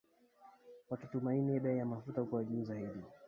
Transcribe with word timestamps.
wakitumaini 0.89 1.59
bei 1.59 1.77
ya 1.77 1.85
mafuta 1.85 2.23
kuwa 2.23 2.43
juu 2.43 2.63
zaidi 2.63 3.03